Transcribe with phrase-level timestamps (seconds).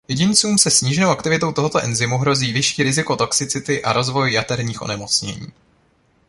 [0.07, 5.47] Jedincům se sníženou aktivitou tohoto enzymu hrozí vyšší riziko toxicity a rozvoj jaterních onemocnění.